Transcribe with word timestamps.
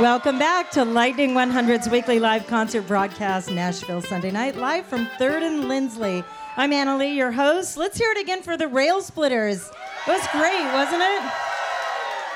Welcome 0.00 0.38
back 0.38 0.70
to 0.70 0.86
Lightning 0.86 1.34
100's 1.34 1.86
weekly 1.90 2.18
live 2.18 2.46
concert 2.46 2.88
broadcast, 2.88 3.50
Nashville 3.50 4.00
Sunday 4.00 4.30
night, 4.30 4.56
live 4.56 4.86
from 4.86 5.04
3rd 5.18 5.42
and 5.42 5.68
Lindsley. 5.68 6.24
I'm 6.56 6.72
Anna 6.72 6.96
Lee, 6.96 7.14
your 7.14 7.30
host. 7.30 7.76
Let's 7.76 7.98
hear 7.98 8.10
it 8.12 8.18
again 8.18 8.42
for 8.42 8.56
the 8.56 8.68
Rail 8.68 9.02
Splitters. 9.02 9.68
It 10.06 10.10
was 10.10 10.26
great, 10.32 10.64
wasn't 10.72 11.02
it? 11.02 11.32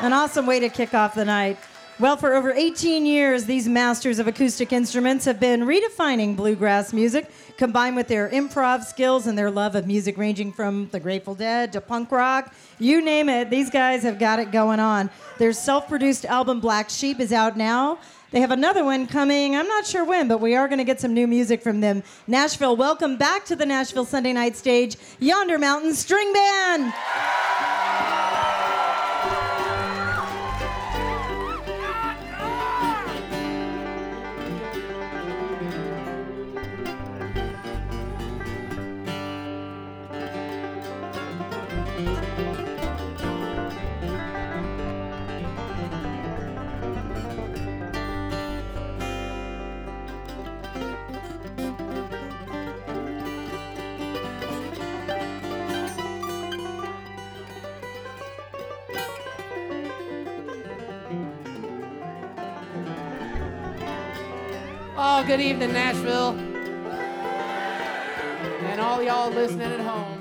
An 0.01 0.13
awesome 0.13 0.45
way 0.45 0.61
to 0.61 0.69
kick 0.69 0.92
off 0.92 1.15
the 1.15 1.24
night. 1.24 1.56
Well, 1.99 2.19
for 2.19 2.35
over 2.35 2.53
18 2.53 3.06
years, 3.06 3.47
these 3.47 3.67
masters 3.67 4.19
of 4.19 4.26
acoustic 4.29 4.71
instruments 4.71 5.24
have 5.24 5.40
been 5.40 5.62
redefining 5.62 6.37
bluegrass 6.37 6.92
music, 6.92 7.30
combined 7.56 7.97
with 7.97 8.06
their 8.06 8.29
improv 8.29 8.85
skills 8.85 9.26
and 9.26 9.38
their 9.38 9.51
love 9.51 9.74
of 9.74 9.87
music 9.87 10.19
ranging 10.19 10.53
from 10.53 10.90
the 10.93 11.01
Grateful 11.01 11.35
Dead 11.35 11.72
to 11.72 11.80
punk 11.80 12.12
rock. 12.12 12.54
You 12.79 13.03
name 13.03 13.30
it, 13.30 13.48
these 13.48 13.71
guys 13.71 14.03
have 14.03 14.19
got 14.19 14.38
it 14.38 14.53
going 14.53 14.79
on. 14.79 15.08
Their 15.38 15.54
self 15.54 15.88
produced 15.88 16.27
album, 16.27 16.61
Black 16.61 16.91
Sheep, 16.91 17.19
is 17.19 17.33
out 17.33 17.57
now. 17.57 17.99
They 18.30 18.41
have 18.41 18.51
another 18.51 18.85
one 18.85 19.07
coming, 19.07 19.57
I'm 19.57 19.66
not 19.66 19.87
sure 19.87 20.05
when, 20.05 20.29
but 20.29 20.43
we 20.43 20.55
are 20.55 20.69
going 20.69 20.77
to 20.79 20.85
get 20.85 21.01
some 21.01 21.15
new 21.15 21.27
music 21.27 21.63
from 21.63 21.80
them. 21.80 22.02
Nashville, 22.27 22.77
welcome 22.77 23.16
back 23.16 23.47
to 23.47 23.57
the 23.57 23.65
Nashville 23.65 24.05
Sunday 24.05 24.35
night 24.35 24.55
stage, 24.55 24.99
Yonder 25.19 25.59
Mountain 25.59 25.95
String 25.95 26.30
Band. 26.35 26.93
Good 65.27 65.41
evening, 65.41 65.72
Nashville. 65.72 66.38
And 68.69 68.80
all 68.80 69.02
y'all 69.02 69.32
listening 69.32 69.72
at 69.72 69.80
home. 69.80 70.16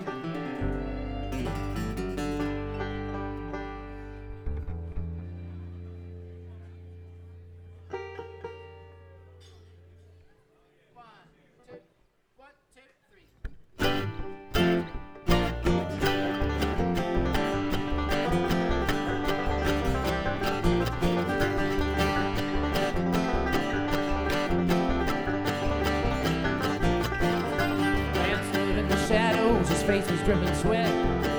Face 29.86 30.10
was 30.10 30.20
dripping 30.22 30.54
sweat. 30.56 30.90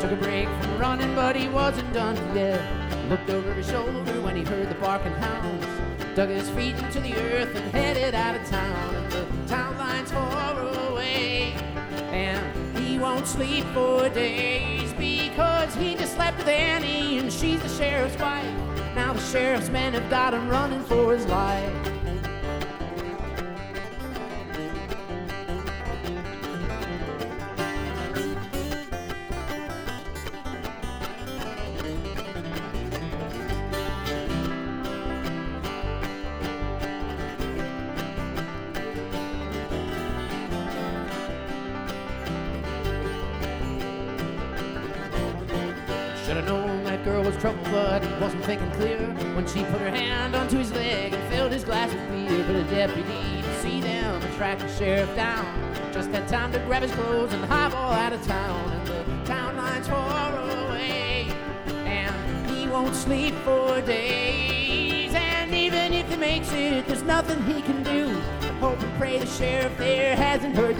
Took 0.00 0.12
a 0.12 0.16
break 0.16 0.48
from 0.48 0.78
running, 0.78 1.14
but 1.14 1.34
he 1.34 1.48
wasn't 1.48 1.92
done 1.92 2.16
yet. 2.34 2.60
Looked 3.10 3.28
over 3.30 3.52
his 3.52 3.68
shoulder 3.68 4.20
when 4.20 4.36
he 4.36 4.44
heard 4.44 4.70
the 4.70 4.74
barking 4.76 5.12
hounds. 5.12 5.66
Dug 6.14 6.28
his 6.28 6.48
feet 6.50 6.76
into 6.76 7.00
the 7.00 7.14
earth 7.14 7.54
and 7.56 7.72
headed 7.72 8.14
out 8.14 8.36
of 8.36 8.46
town. 8.48 8.94
And 8.94 9.12
the 9.12 9.48
town 9.48 9.76
line's 9.78 10.12
far 10.12 10.60
away. 10.90 11.54
And 12.12 12.78
he 12.78 12.98
won't 12.98 13.26
sleep 13.26 13.64
for 13.74 14.08
days 14.10 14.92
because 14.92 15.74
he 15.74 15.96
just 15.96 16.14
slept 16.14 16.38
with 16.38 16.48
Annie 16.48 17.18
and 17.18 17.32
she's 17.32 17.60
the 17.60 17.68
sheriff's 17.68 18.18
wife. 18.18 18.46
Now 18.94 19.12
the 19.12 19.20
sheriff's 19.20 19.70
men 19.70 19.92
have 19.94 20.08
got 20.08 20.34
him 20.34 20.48
running 20.48 20.82
for 20.84 21.12
his 21.12 21.26
life. 21.26 21.95
Nothing 67.16 67.42
he 67.44 67.62
can 67.62 67.82
do. 67.82 68.12
Hope 68.60 68.78
and 68.78 68.98
pray 68.98 69.18
the 69.18 69.24
sheriff 69.24 69.74
there 69.78 70.14
hasn't 70.14 70.54
heard 70.54 70.75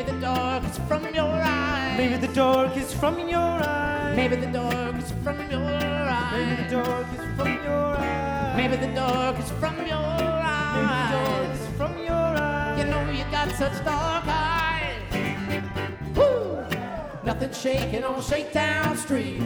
Maybe 0.00 0.12
the 0.12 0.20
dark 0.20 0.64
is 0.64 0.78
from 0.88 1.14
your 1.14 1.26
eyes. 1.26 1.98
Maybe 1.98 2.16
the 2.16 2.32
dark 2.32 2.74
is 2.74 2.90
from 2.94 3.28
your 3.28 3.38
eyes. 3.38 4.16
Maybe 4.16 4.36
the 4.36 4.46
dark 4.46 4.96
is 4.96 5.12
from 5.22 5.50
your 5.50 5.60
eyes. 5.60 6.32
Maybe 6.32 6.62
the 6.62 6.70
dark 6.70 7.06
is 7.12 7.20
from 7.36 7.48
your 7.62 7.96
eyes. 7.98 8.56
Maybe 8.56 8.76
the 8.76 8.94
dark 8.94 9.38
is 9.38 9.50
from 9.50 9.76
your 9.86 9.96
eyes. 9.98 11.58
From 11.76 11.98
your 11.98 12.14
eyes. 12.14 12.78
You 12.78 12.90
know 12.90 13.10
you 13.10 13.24
got 13.30 13.50
such 13.52 13.84
dark 13.84 14.24
eyes. 14.26 15.02
Woo! 16.16 16.64
Nothing 17.22 17.52
shaking 17.52 18.02
on 18.02 18.22
Shakedown 18.22 18.96
Street. 18.96 19.42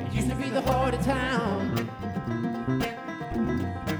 It 0.00 0.14
used 0.14 0.30
to 0.30 0.36
be 0.36 0.48
the 0.48 0.62
heart 0.62 0.94
of 0.94 1.04
town. 1.04 1.90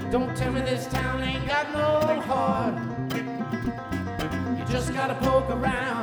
Don't 0.09 0.35
tell 0.35 0.51
me 0.51 0.61
this 0.61 0.87
town 0.87 1.21
ain't 1.21 1.47
got 1.47 1.71
no 1.71 2.19
heart 2.21 2.84
gotta 4.95 5.15
poke 5.15 5.49
around. 5.49 5.94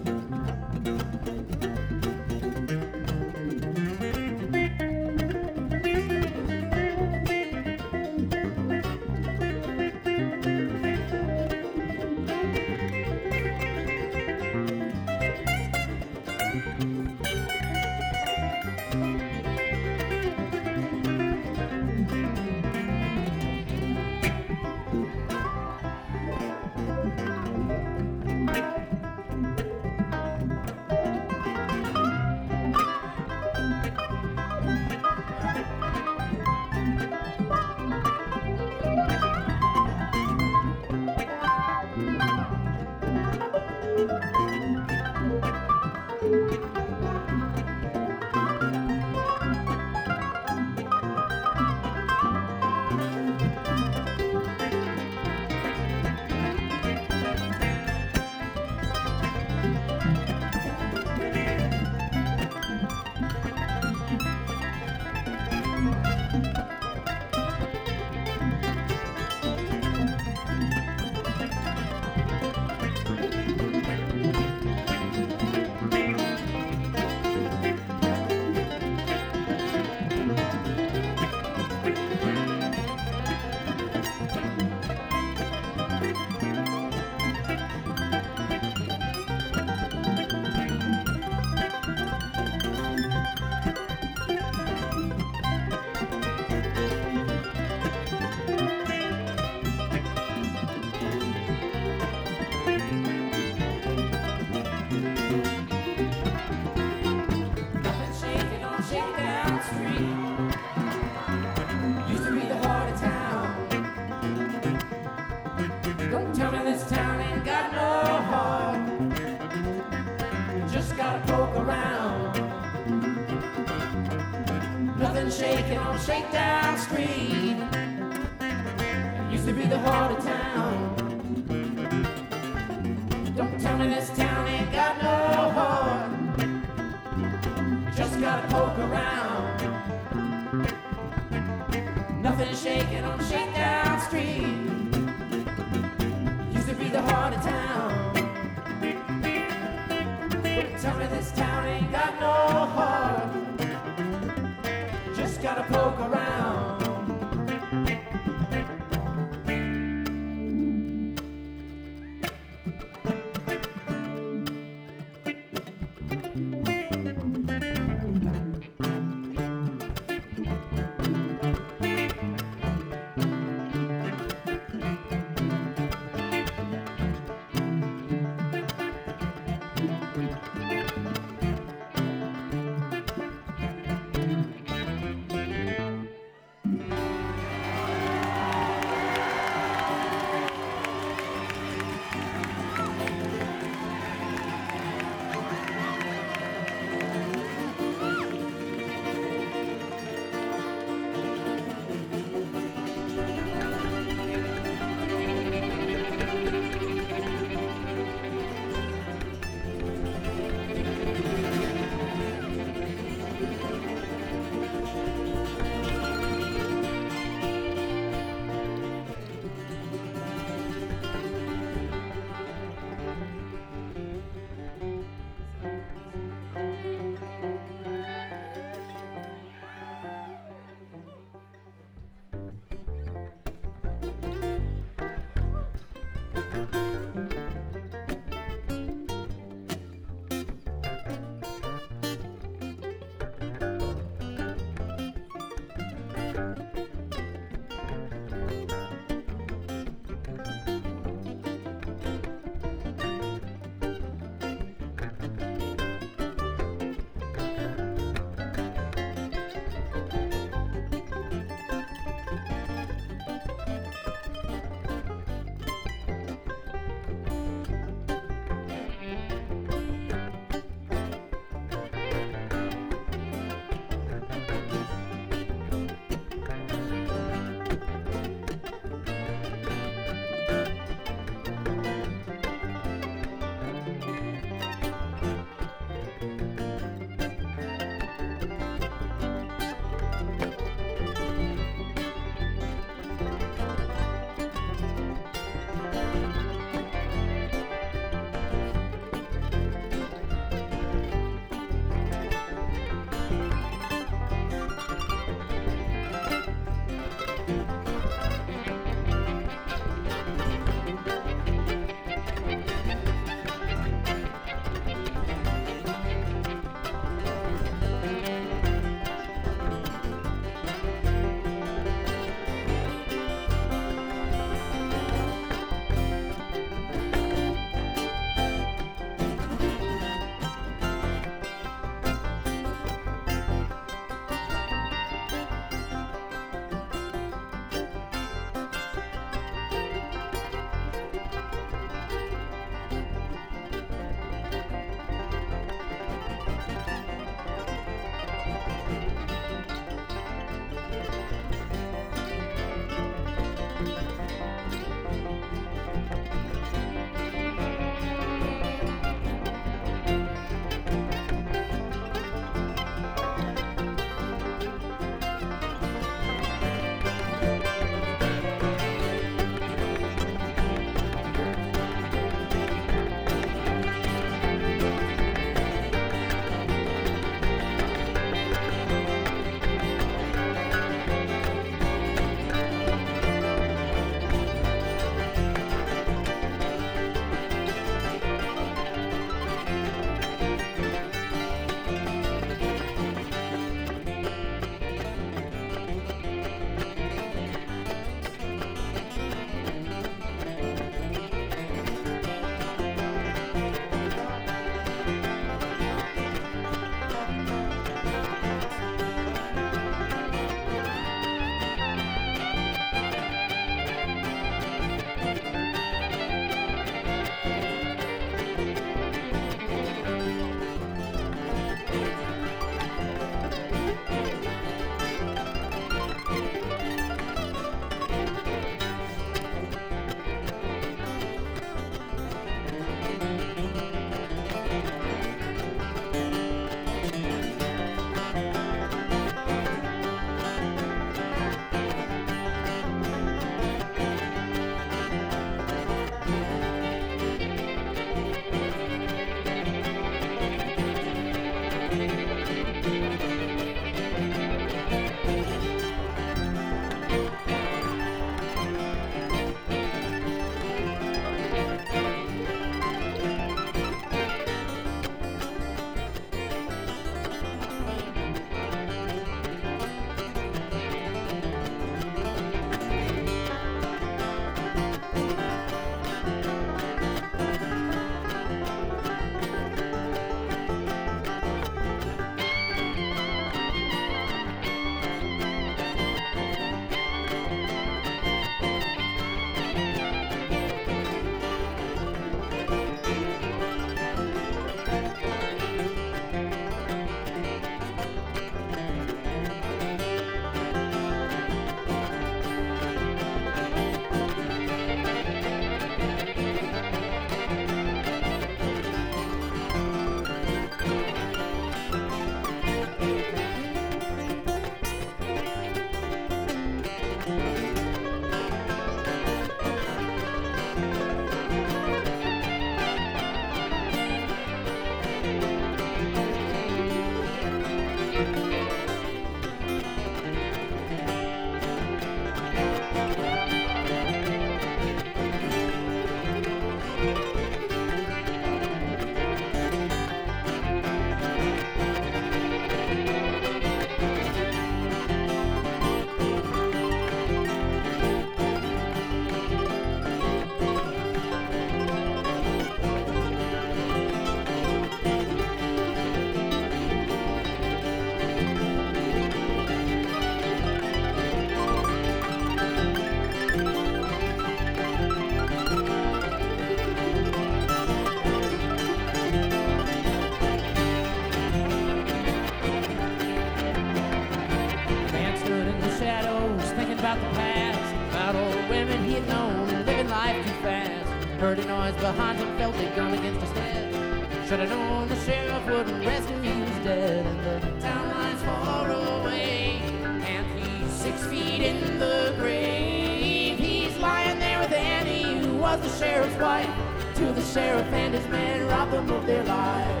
Behind 582.01 582.39
him, 582.39 582.57
felt 582.57 582.75
a 582.75 582.95
gun 582.95 583.13
against 583.13 583.41
his 583.41 583.51
head. 583.51 584.47
Should 584.47 584.59
have 584.59 584.69
known 584.69 585.07
the 585.07 585.15
sheriff 585.17 585.65
wouldn't 585.67 586.03
rescue 586.05 586.59
was 586.59 586.83
dead. 586.83 587.25
And 587.25 587.39
the 587.45 587.79
town 587.79 588.09
line's 588.09 588.41
far 588.41 588.89
away, 588.89 589.79
and 590.25 590.59
he's 590.59 590.91
six 590.91 591.23
feet 591.27 591.61
in 591.61 591.99
the 591.99 592.33
grave. 592.39 593.59
He's 593.59 593.95
lying 593.97 594.39
there 594.39 594.59
with 594.59 594.71
Annie, 594.71 595.45
who 595.45 595.57
was 595.57 595.79
the 595.79 596.03
sheriff's 596.03 596.35
wife. 596.41 596.69
Till 597.13 597.33
the 597.33 597.43
sheriff 597.43 597.85
and 597.93 598.15
his 598.15 598.27
men 598.29 598.67
robbed 598.67 598.93
them 598.93 599.09
of 599.11 599.27
their 599.27 599.43
lives. 599.43 600.00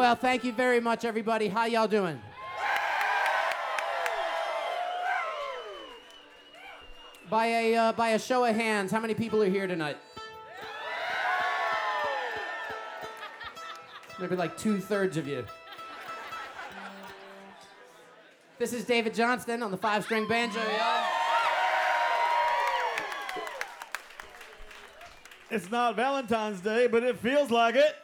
Well, 0.00 0.16
thank 0.16 0.44
you 0.44 0.52
very 0.54 0.80
much, 0.80 1.04
everybody. 1.04 1.48
How 1.48 1.66
y'all 1.66 1.86
doing? 1.86 2.18
By 7.28 7.46
a 7.48 7.76
uh, 7.76 7.92
by 7.92 8.08
a 8.08 8.18
show 8.18 8.46
of 8.46 8.56
hands, 8.56 8.92
how 8.92 9.00
many 9.00 9.12
people 9.12 9.42
are 9.42 9.50
here 9.50 9.66
tonight? 9.66 9.98
Maybe 14.18 14.36
like 14.36 14.56
two 14.56 14.80
thirds 14.80 15.18
of 15.18 15.28
you. 15.28 15.44
This 18.58 18.72
is 18.72 18.86
David 18.86 19.12
Johnston 19.12 19.62
on 19.62 19.70
the 19.70 19.76
five 19.76 20.04
string 20.04 20.26
banjo, 20.26 20.60
y'all. 20.60 21.04
It's 25.50 25.70
not 25.70 25.94
Valentine's 25.94 26.62
Day, 26.62 26.86
but 26.86 27.02
it 27.02 27.18
feels 27.18 27.50
like 27.50 27.74
it. 27.74 27.96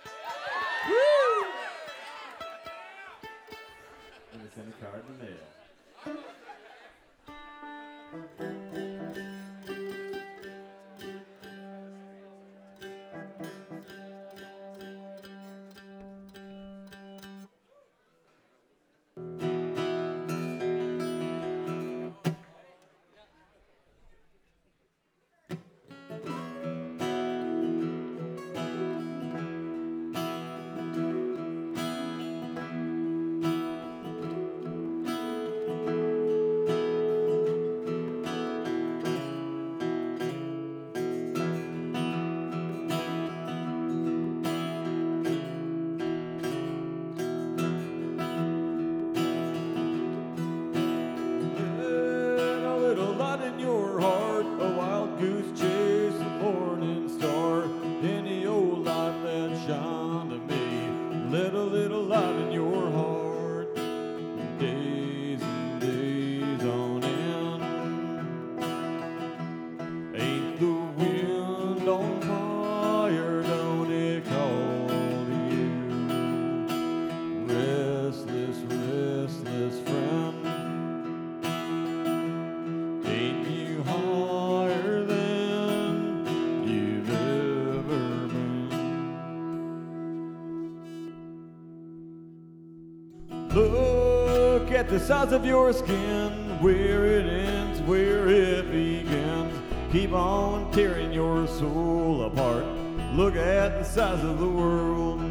At 94.86 94.92
the 94.92 95.00
size 95.00 95.32
of 95.32 95.44
your 95.44 95.72
skin, 95.72 96.30
where 96.60 97.06
it 97.06 97.26
ends, 97.26 97.80
where 97.80 98.28
it 98.28 98.70
begins. 98.70 99.52
Keep 99.90 100.12
on 100.12 100.70
tearing 100.70 101.12
your 101.12 101.48
soul 101.48 102.22
apart. 102.22 102.64
Look 103.12 103.34
at 103.34 103.80
the 103.80 103.82
size 103.82 104.22
of 104.22 104.38
the 104.38 104.46
world. 104.46 105.22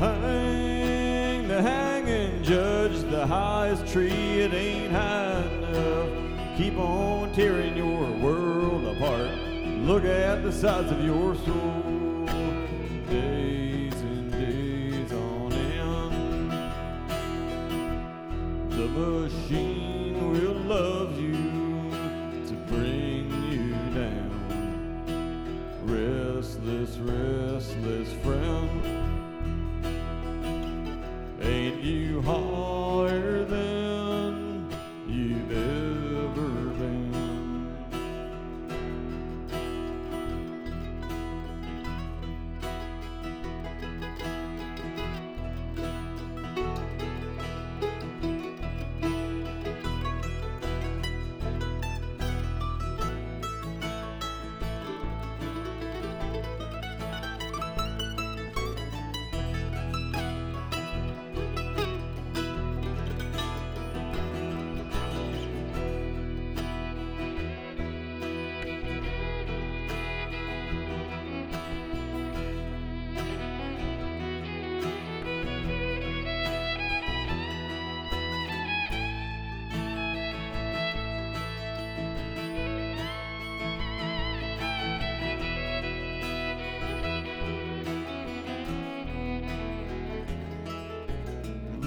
Hang 0.00 1.46
the 1.46 1.62
hanging 1.62 2.42
judge, 2.42 2.98
the 3.08 3.24
highest 3.24 3.86
tree, 3.86 4.40
it 4.40 4.52
ain't 4.52 4.90
high 4.90 5.44
enough. 5.44 6.58
Keep 6.58 6.76
on 6.76 7.32
tearing 7.32 7.76
your 7.76 8.10
world 8.18 8.84
apart. 8.96 9.30
Look 9.86 10.04
at 10.04 10.42
the 10.42 10.50
size 10.50 10.90
of 10.90 11.04
your 11.04 11.36
soul. 11.36 11.79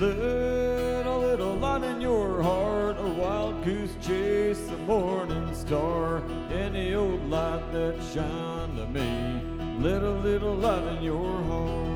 Let 0.04 1.06
a 1.06 1.18
little 1.18 1.56
light 1.56 1.82
in 1.84 2.02
your 2.02 2.44
heart, 2.44 2.98
a 3.00 3.08
wild 3.08 3.63
goose 3.63 3.96
chase, 4.06 4.60
the 4.68 4.76
morning 4.80 5.56
star, 5.56 6.22
any 6.52 6.94
old 6.94 7.30
light 7.30 7.72
that 7.72 7.96
shine 8.13 8.76
to 8.76 8.86
me. 8.88 9.42
Let 9.80 10.04
a 10.04 10.12
little 10.12 10.56
light 10.56 10.84
in 10.98 11.04
your 11.04 11.42
heart, 11.44 11.93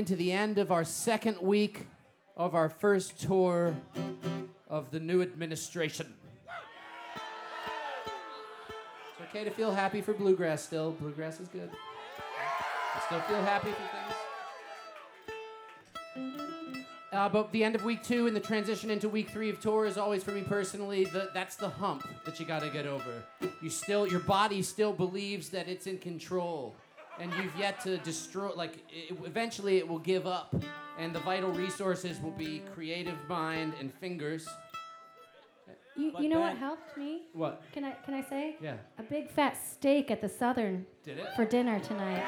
into 0.00 0.16
the 0.16 0.32
end 0.32 0.56
of 0.56 0.72
our 0.72 0.82
second 0.82 1.38
week 1.42 1.86
of 2.34 2.54
our 2.54 2.70
first 2.70 3.20
tour 3.20 3.76
of 4.66 4.90
the 4.90 4.98
new 4.98 5.20
administration. 5.20 6.06
It's 7.14 9.28
okay 9.28 9.44
to 9.44 9.50
feel 9.50 9.70
happy 9.70 10.00
for 10.00 10.14
bluegrass 10.14 10.62
still. 10.62 10.92
Bluegrass 10.92 11.38
is 11.38 11.48
good. 11.48 11.68
I 12.94 13.00
still 13.04 13.20
feel 13.20 13.42
happy 13.42 13.72
for 13.72 13.82
things. 16.16 16.86
Uh, 17.12 17.28
but 17.28 17.52
the 17.52 17.62
end 17.62 17.74
of 17.74 17.84
week 17.84 18.02
two 18.02 18.26
and 18.26 18.34
the 18.34 18.40
transition 18.40 18.88
into 18.88 19.06
week 19.06 19.28
three 19.28 19.50
of 19.50 19.60
tour 19.60 19.84
is 19.84 19.98
always 19.98 20.24
for 20.24 20.30
me 20.30 20.40
personally. 20.40 21.04
The, 21.04 21.28
that's 21.34 21.56
the 21.56 21.68
hump 21.68 22.08
that 22.24 22.40
you 22.40 22.46
got 22.46 22.62
to 22.62 22.70
get 22.70 22.86
over. 22.86 23.22
You 23.60 23.68
still, 23.68 24.06
your 24.06 24.20
body 24.20 24.62
still 24.62 24.94
believes 24.94 25.50
that 25.50 25.68
it's 25.68 25.86
in 25.86 25.98
control, 25.98 26.74
and 27.20 27.32
you've 27.34 27.54
yet 27.56 27.80
to 27.82 27.98
destroy. 27.98 28.50
Like 28.54 28.78
it, 28.90 29.16
eventually, 29.24 29.78
it 29.78 29.86
will 29.86 29.98
give 29.98 30.26
up, 30.26 30.54
and 30.98 31.14
the 31.14 31.20
vital 31.20 31.50
resources 31.52 32.20
will 32.20 32.30
be 32.32 32.62
creative 32.74 33.16
mind 33.28 33.74
and 33.78 33.92
fingers. 33.94 34.48
You, 35.96 36.12
But 36.12 36.22
you 36.22 36.28
know 36.28 36.40
what 36.40 36.56
helped 36.56 36.96
me? 36.96 37.22
What? 37.32 37.62
Can 37.72 37.84
I 37.84 37.92
can 38.04 38.14
I 38.14 38.22
say? 38.22 38.56
Yeah. 38.60 38.76
A 38.98 39.02
big 39.02 39.30
fat 39.30 39.56
steak 39.70 40.10
at 40.10 40.20
the 40.20 40.28
Southern 40.28 40.86
Did 41.04 41.18
it? 41.18 41.26
for 41.36 41.44
dinner 41.44 41.78
tonight. 41.80 42.24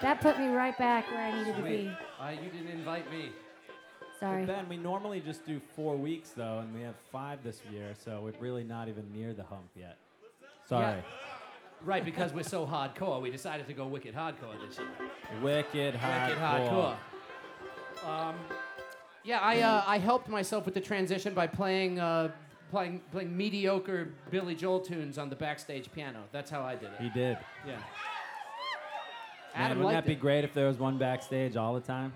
That 0.00 0.20
put 0.20 0.38
me 0.38 0.46
right 0.48 0.76
back 0.78 1.10
where 1.10 1.20
I 1.20 1.36
needed 1.36 1.56
to 1.56 1.60
Sweet. 1.62 1.70
be. 1.88 1.96
Uh, 2.20 2.30
you 2.30 2.50
didn't 2.50 2.68
invite 2.68 3.10
me. 3.10 3.30
Sorry. 4.20 4.44
Ben, 4.44 4.68
we 4.68 4.76
normally 4.76 5.20
just 5.20 5.44
do 5.46 5.60
four 5.74 5.96
weeks 5.96 6.30
though, 6.30 6.58
and 6.58 6.72
we 6.74 6.82
have 6.82 6.94
five 7.10 7.42
this 7.42 7.60
year, 7.72 7.94
so 8.04 8.20
we're 8.22 8.38
really 8.40 8.64
not 8.64 8.88
even 8.88 9.10
near 9.12 9.32
the 9.32 9.44
hump 9.44 9.70
yet. 9.74 9.96
Sorry. 10.68 11.02
Right, 11.84 12.04
because 12.04 12.32
we're 12.32 12.42
so 12.42 12.66
hardcore, 12.66 13.22
we 13.22 13.30
decided 13.30 13.66
to 13.68 13.72
go 13.72 13.86
wicked 13.86 14.14
hardcore 14.14 14.54
this 14.66 14.78
year. 14.78 14.88
Wicked 15.42 15.94
hardcore. 15.94 16.28
Wicked 16.28 16.38
hardcore. 16.38 16.96
Um, 18.06 18.34
yeah, 19.24 19.40
I 19.40 19.60
uh, 19.60 19.84
I 19.86 19.98
helped 19.98 20.28
myself 20.28 20.64
with 20.64 20.74
the 20.74 20.80
transition 20.80 21.34
by 21.34 21.46
playing 21.46 21.98
uh, 22.00 22.30
playing 22.70 23.00
playing 23.12 23.36
mediocre 23.36 24.12
Billy 24.30 24.54
Joel 24.54 24.80
tunes 24.80 25.18
on 25.18 25.28
the 25.28 25.36
backstage 25.36 25.90
piano. 25.92 26.24
That's 26.32 26.50
how 26.50 26.62
I 26.62 26.74
did 26.74 26.90
it. 26.92 27.00
He 27.00 27.08
did. 27.10 27.38
Yeah. 27.66 27.72
Man, 27.72 27.80
Adam 29.54 29.78
wouldn't 29.78 29.94
liked 29.94 30.04
that 30.04 30.08
be 30.08 30.12
it. 30.14 30.20
great 30.20 30.44
if 30.44 30.54
there 30.54 30.66
was 30.66 30.78
one 30.78 30.98
backstage 30.98 31.56
all 31.56 31.74
the 31.74 31.80
time? 31.80 32.12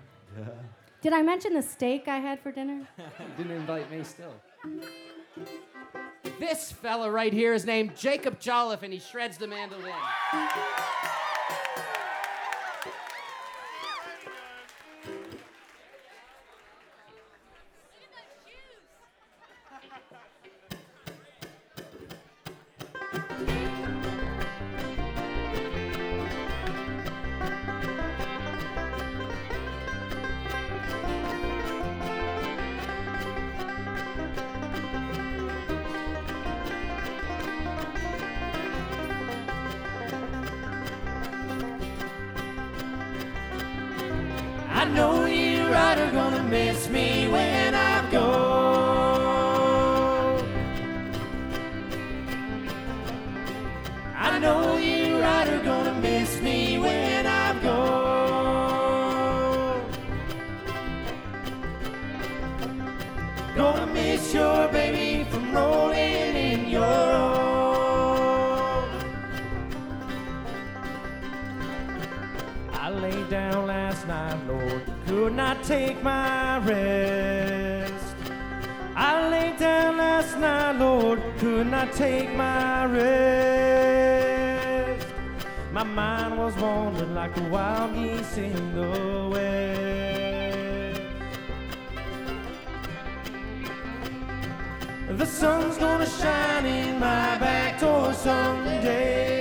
Did 1.01 1.13
I 1.13 1.21
mention 1.21 1.53
the 1.53 1.61
steak 1.61 2.07
I 2.07 2.17
had 2.17 2.39
for 2.39 2.51
dinner? 2.51 2.87
Didn't 3.37 3.51
invite 3.51 3.91
me 3.91 4.03
still. 4.03 4.33
This 6.39 6.71
fella 6.71 7.09
right 7.11 7.31
here 7.31 7.53
is 7.53 7.65
named 7.65 7.95
Jacob 7.95 8.39
Jolliffe, 8.39 8.83
and 8.83 8.91
he 8.91 8.99
shreds 8.99 9.37
the 9.37 9.47
mandolin. 9.47 9.93
Last 80.13 80.37
night, 80.37 80.73
Lord, 80.73 81.19
could 81.39 81.67
not 81.75 81.91
take 81.93 82.29
my 82.35 82.85
rest. 82.85 84.13
My 85.71 85.83
mind 85.83 86.37
was 86.37 86.55
wandering 86.57 87.15
like 87.15 87.33
the 87.33 87.45
wild 87.55 87.95
geese 87.95 88.37
in 88.37 88.75
the 88.79 88.91
west. 89.33 91.01
The 95.19 95.25
sun's 95.25 95.77
gonna 95.77 96.09
shine 96.21 96.65
in 96.65 96.99
my 96.99 97.29
back 97.45 97.79
door 97.79 98.13
someday. 98.13 99.33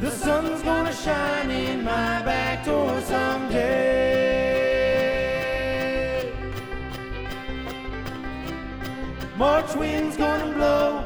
The 0.00 0.10
sun's 0.10 0.62
gonna 0.62 0.96
shine 1.04 1.50
in 1.50 1.84
my 1.84 2.22
back 2.30 2.64
door 2.64 3.00
someday. 3.12 4.05
March 9.36 9.74
wind's 9.76 10.16
gonna 10.16 10.50
blow 10.54 11.05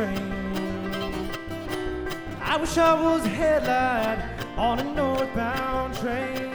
train. 0.00 1.30
I 2.40 2.56
wish 2.56 2.78
I 2.78 2.94
was 3.00 3.24
a 3.26 3.28
headlight 3.28 4.18
on 4.56 4.78
a 4.78 4.84
northbound 4.84 5.94
train. 5.96 6.49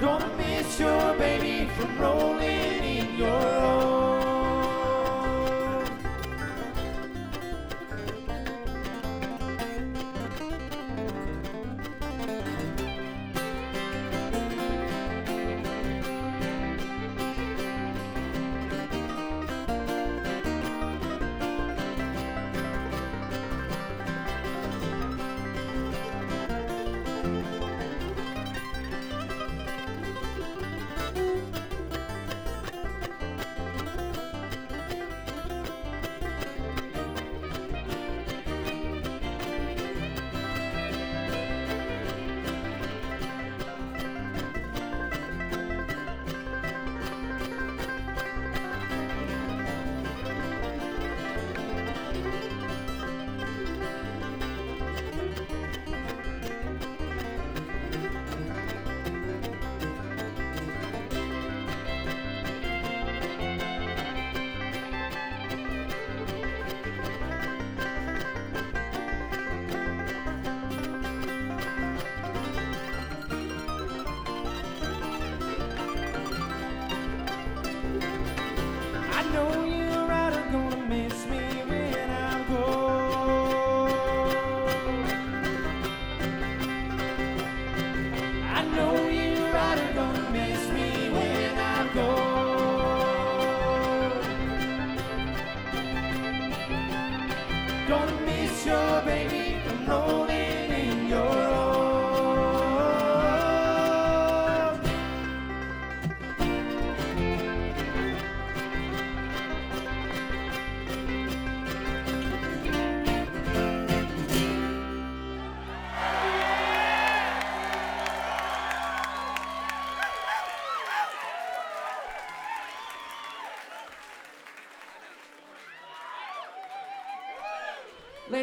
Gonna 0.00 0.28
miss 0.36 0.78
your 0.78 1.14
baby 1.14 1.70
from 1.70 1.98
rolling 1.98 2.84
in 2.84 3.16
your 3.16 3.55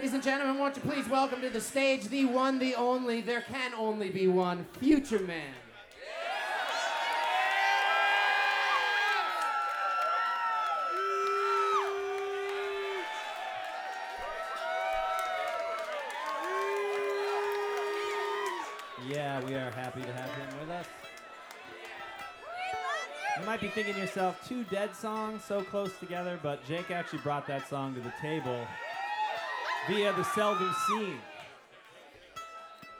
Ladies 0.04 0.16
and 0.16 0.24
gentlemen, 0.24 0.60
won't 0.60 0.76
you 0.76 0.82
please 0.82 1.08
welcome 1.08 1.40
to 1.40 1.50
the 1.50 1.62
stage 1.62 2.10
the 2.10 2.26
one, 2.26 2.60
the 2.60 2.76
only, 2.76 3.22
there 3.22 3.40
can 3.40 3.74
only 3.74 4.10
be 4.10 4.28
one, 4.28 4.66
Future 4.82 5.20
Man. 5.20 5.46
Yeah, 19.08 19.42
we 19.46 19.54
are 19.54 19.72
happy 19.72 20.02
to 20.02 20.12
have 20.12 20.30
him 20.32 20.60
with 20.60 20.70
us. 20.70 20.86
You 23.40 23.46
might 23.46 23.62
be 23.62 23.70
thinking 23.70 23.94
to 23.94 24.02
yourself, 24.02 24.46
two 24.46 24.66
dead 24.66 24.94
songs 24.94 25.46
so 25.46 25.64
close 25.64 25.98
together, 25.98 26.38
but 26.44 26.66
Jake 26.66 26.92
actually 26.92 27.20
brought 27.20 27.48
that 27.48 27.70
song 27.70 27.96
to 27.96 28.02
the 28.02 28.12
table 28.22 28.68
via 29.88 30.14
the 30.14 30.24
Seldom 30.24 30.74
Scene. 30.88 31.20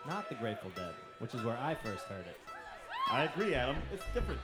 Not 0.08 0.28
the 0.28 0.36
Grateful 0.36 0.72
Dead, 0.76 0.94
which 1.20 1.34
is 1.34 1.44
where 1.44 1.58
I 1.58 1.76
first 1.76 2.04
heard 2.06 2.26
it. 2.28 2.38
I 3.10 3.24
agree, 3.24 3.54
Adam. 3.54 3.78
It's 3.94 4.04
different. 4.14 4.42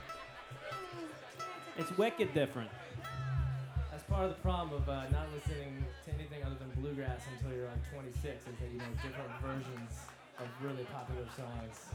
It's 1.76 1.96
wicked 1.98 2.32
different. 2.32 2.70
That's 3.90 4.04
part 4.04 4.24
of 4.24 4.30
the 4.30 4.40
problem 4.40 4.82
of 4.82 4.88
uh, 4.88 5.08
not 5.10 5.26
listening 5.34 5.84
to 6.06 6.14
anything 6.14 6.42
other 6.44 6.54
than 6.54 6.70
bluegrass 6.80 7.22
until 7.36 7.56
you're 7.56 7.66
like 7.66 7.92
26, 7.92 8.24
is 8.24 8.44
that 8.44 8.70
you 8.72 8.78
know 8.78 8.84
different 9.02 9.30
versions 9.42 10.00
of 10.38 10.46
really 10.62 10.84
popular 10.84 11.26
songs. 11.36 11.86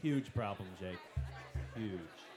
Huge 0.00 0.32
problem, 0.32 0.68
Jake. 0.80 0.98
Huge. 1.76 2.27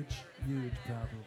Huge, 0.00 0.16
huge 0.46 0.72
problem. 0.86 1.24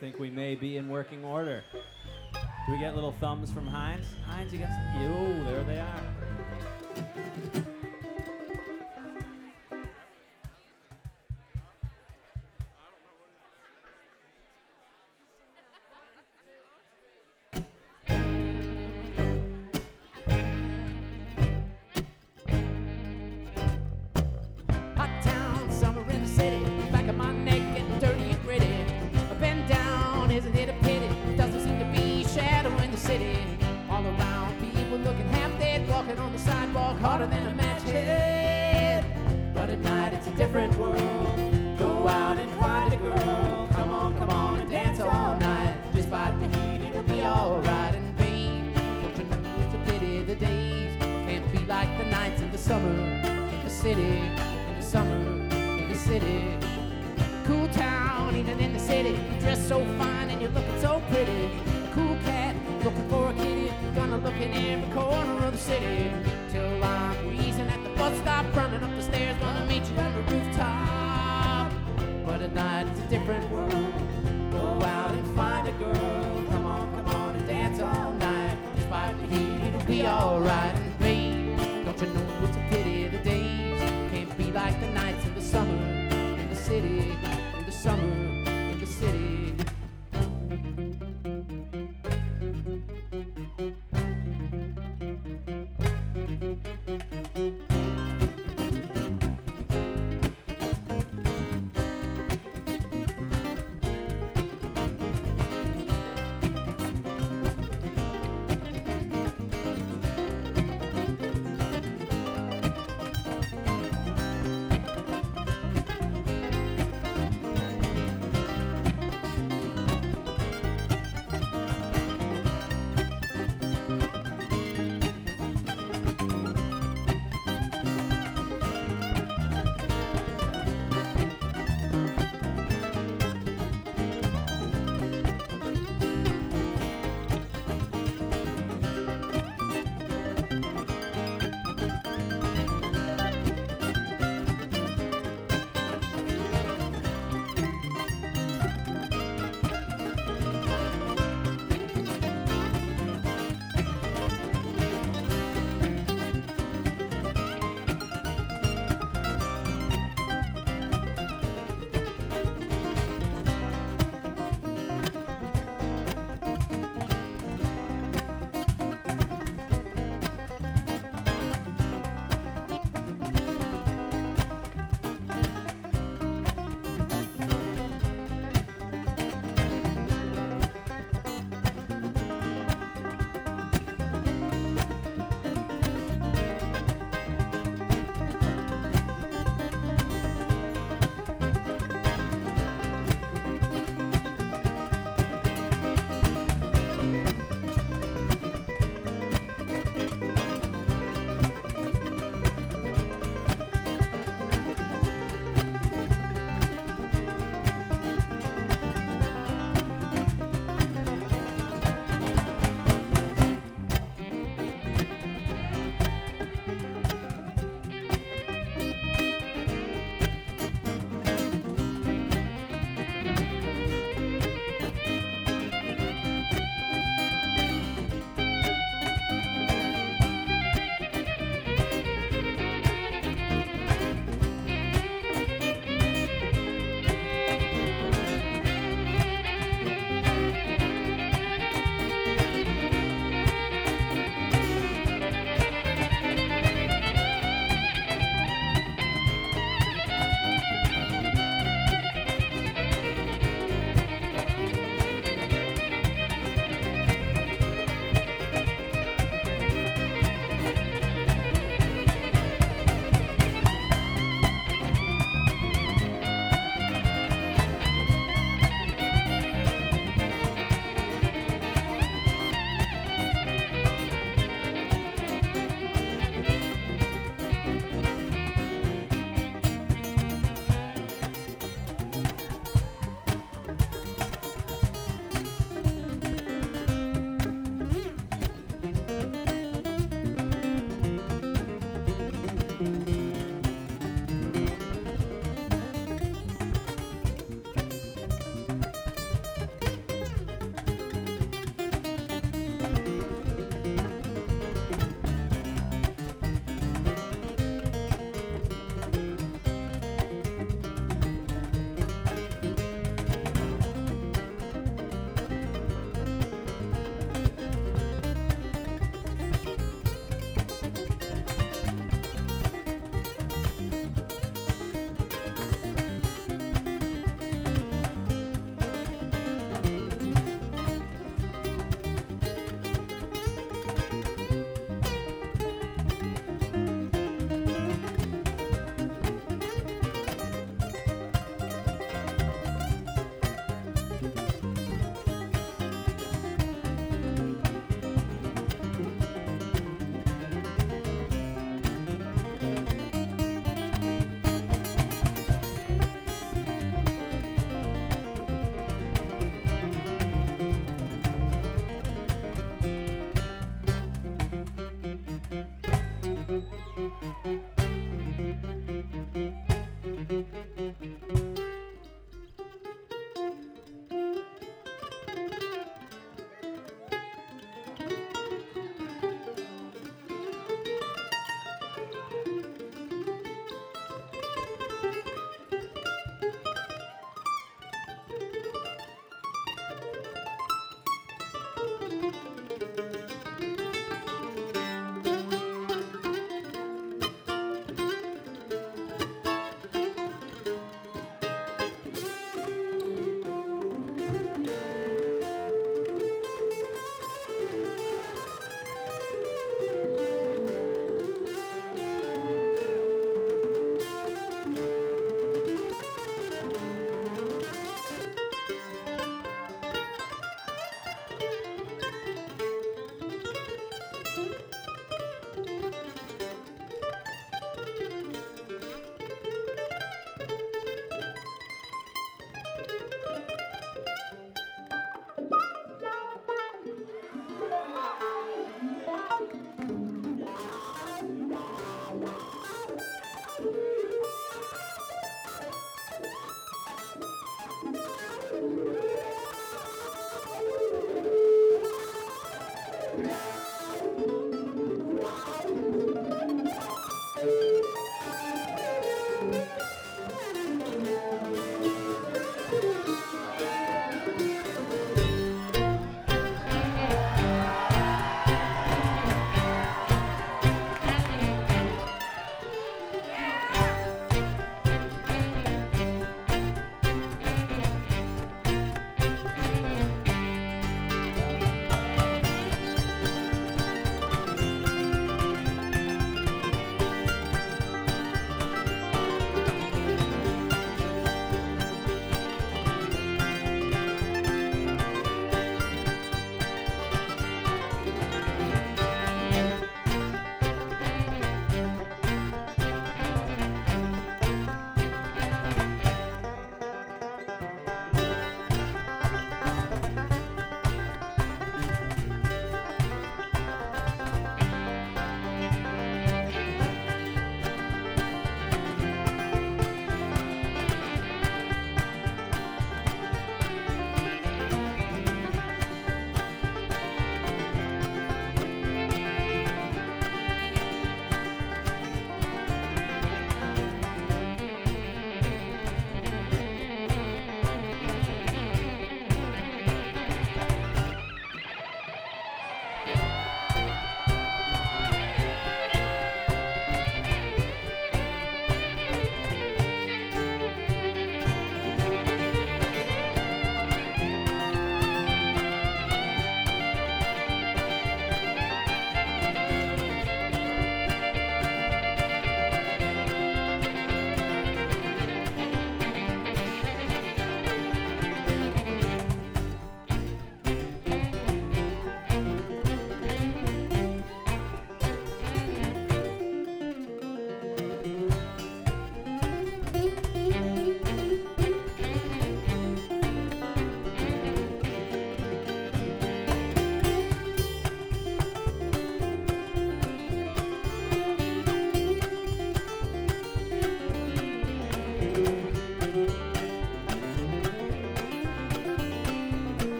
Think 0.00 0.18
we 0.18 0.30
may 0.30 0.54
be 0.54 0.78
in 0.78 0.88
working 0.88 1.24
order. 1.24 1.62
Do 2.66 2.72
we 2.72 2.78
get 2.78 2.96
little 2.96 3.14
thumbs 3.20 3.52
from 3.52 3.64
Heinz? 3.64 4.06
Heinz, 4.26 4.52
you 4.52 4.58
got 4.58 4.70
some? 4.70 5.00
Yo, 5.00 5.44
there 5.44 5.62
they 5.62 5.78
are. 5.78 7.62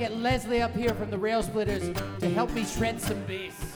Get 0.00 0.16
Leslie 0.16 0.62
up 0.62 0.74
here 0.74 0.94
from 0.94 1.10
the 1.10 1.18
Railsplitters 1.18 1.94
to 2.20 2.28
help 2.30 2.50
me 2.52 2.64
shred 2.64 3.02
some 3.02 3.22
bass. 3.26 3.69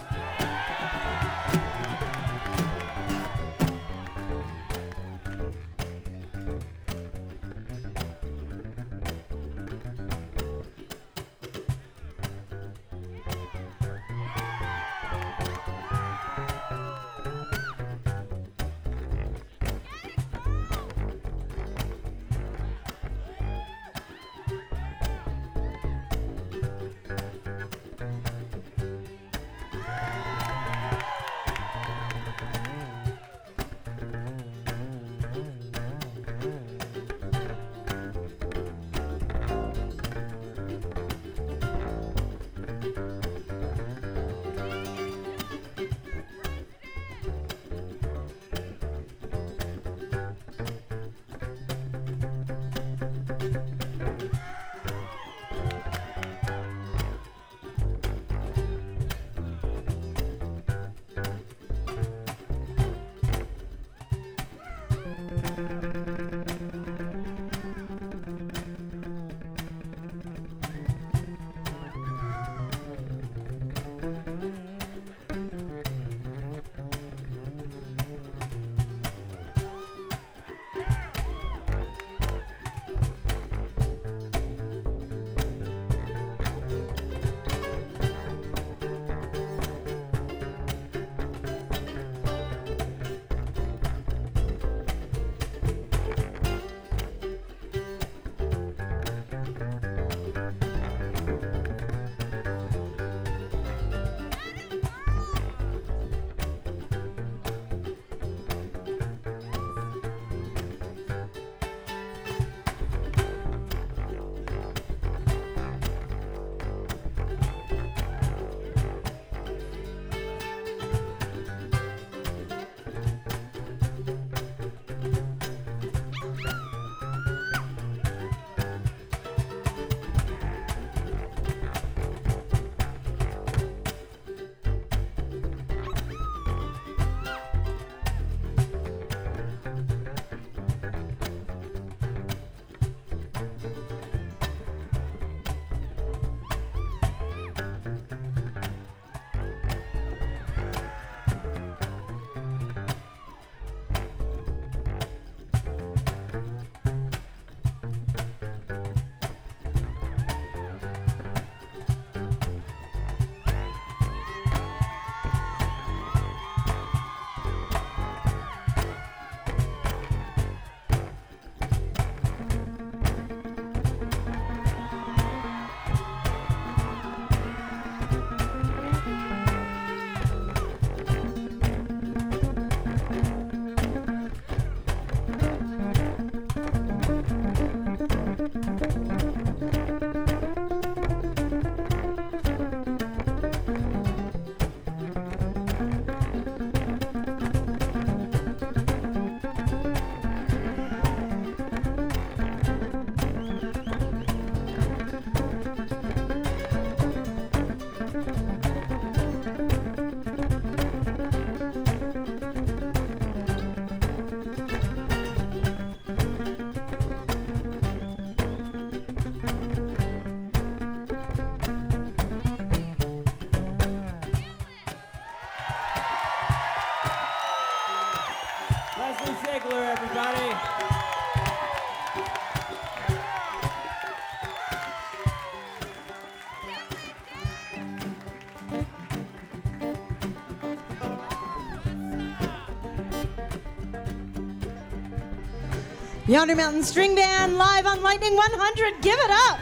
Yonder 246.34 246.56
Mountain 246.56 246.82
String 246.82 247.14
Band 247.14 247.56
live 247.56 247.86
on 247.86 248.02
Lightning 248.02 248.34
100. 248.34 249.00
Give 249.00 249.16
it 249.16 249.30
up. 249.30 249.56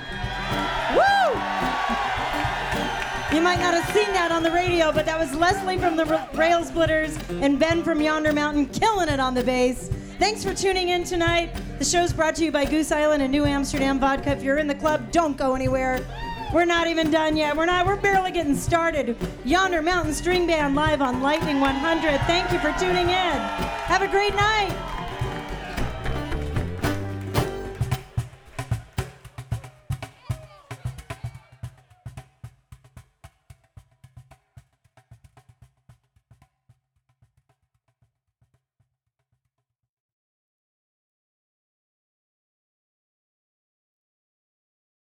Woo! 0.97 1.37
You 3.37 3.43
might 3.43 3.61
not 3.61 3.75
have 3.75 3.95
seen 3.95 4.11
that 4.15 4.33
on 4.33 4.43
the 4.43 4.51
radio, 4.51 4.91
but 4.91 5.05
that 5.05 5.19
was 5.19 5.35
Leslie 5.35 5.77
from 5.77 5.99
the 5.99 6.05
Railsplitters 6.05 7.15
and 7.43 7.59
Ben 7.59 7.83
from 7.85 8.01
Yonder 8.01 8.33
Mountain 8.33 8.69
killing 8.71 9.11
it 9.11 9.21
on 9.21 9.35
the 9.35 9.45
bass. 9.45 9.91
Thanks 10.19 10.43
for 10.43 10.55
tuning 10.55 10.89
in 10.89 11.05
tonight. 11.05 11.55
The 11.79 11.85
show's 11.85 12.15
brought 12.15 12.37
to 12.37 12.45
you 12.47 12.51
by 12.51 12.65
Goose 12.65 12.91
Island 12.91 13.23
and 13.23 13.31
New 13.31 13.45
Amsterdam 13.45 14.01
Vodka. 14.01 14.31
If 14.31 14.43
you're 14.43 14.57
in 14.57 14.67
the 14.67 14.75
club, 14.75 15.13
don't 15.13 15.37
go 15.37 15.55
anywhere. 15.55 16.03
We're 16.55 16.65
not 16.65 16.87
even 16.87 17.11
done 17.11 17.37
yet. 17.37 17.55
We're 17.55 17.67
not. 17.67 17.85
We're 17.85 17.97
barely 17.97 18.31
getting 18.31 18.57
started. 18.57 19.15
Yonder 19.45 19.83
Mountain 19.83 20.15
String 20.15 20.47
Band 20.47 20.75
live 20.75 21.03
on 21.03 21.21
Lightning 21.21 21.61
100. 21.61 22.19
Thank 22.23 22.51
you 22.51 22.59
for 22.61 22.73
tuning 22.81 23.11
in. 23.11 23.37
Have 23.91 24.01
a 24.01 24.09
great 24.09 24.35
night. 24.35 24.92